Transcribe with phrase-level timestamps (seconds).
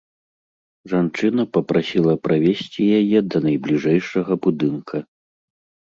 [0.93, 4.95] Жанчына папрасіла правесці яе да найбліжэйшага будынка.